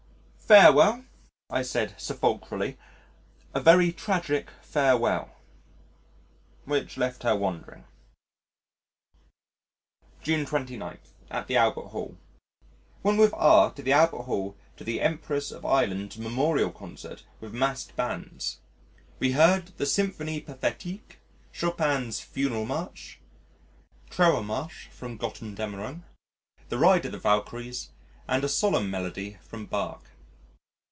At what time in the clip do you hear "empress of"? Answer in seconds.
14.99-15.63